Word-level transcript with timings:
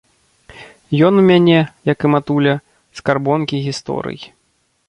Ён 1.09 1.13
у 1.21 1.25
мяне, 1.31 1.59
як 1.91 1.99
і 2.09 2.13
матуля, 2.15 2.55
скарбонкі 3.01 3.63
гісторый. 3.67 4.19